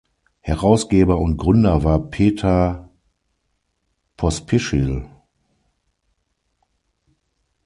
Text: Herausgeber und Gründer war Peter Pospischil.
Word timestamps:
Herausgeber 0.39 1.19
und 1.19 1.37
Gründer 1.37 1.83
war 1.83 1.99
Peter 2.09 2.89
Pospischil. 4.17 5.07